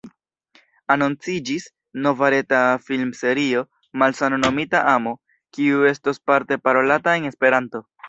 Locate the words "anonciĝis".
0.95-1.67